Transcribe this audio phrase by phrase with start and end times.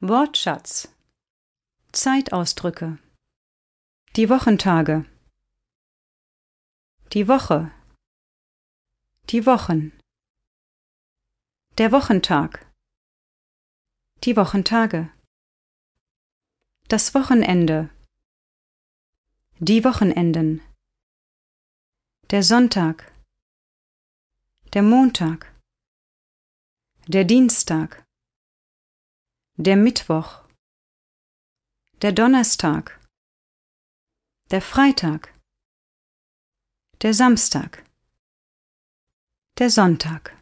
[0.00, 0.94] Wortschatz.
[1.90, 3.00] Zeitausdrücke.
[4.14, 5.04] Die Wochentage.
[7.12, 7.72] Die Woche.
[9.30, 9.90] Die Wochen.
[11.78, 12.72] Der Wochentag.
[14.22, 15.12] Die Wochentage.
[16.86, 17.90] Das Wochenende.
[19.58, 20.62] Die Wochenenden.
[22.30, 23.12] Der Sonntag.
[24.74, 25.52] Der Montag.
[27.08, 28.07] Der Dienstag
[29.60, 30.44] der Mittwoch,
[32.00, 33.00] der Donnerstag,
[34.52, 35.34] der Freitag,
[37.02, 37.84] der Samstag,
[39.58, 40.36] der Sonntag.